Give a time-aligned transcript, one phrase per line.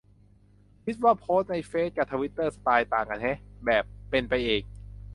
[0.83, 4.61] คิดว่าโพสต์ในเฟซกะในทวิตเตอร์สไตล์ต่างกันแฮะ แบบ "เป็นไปเอง"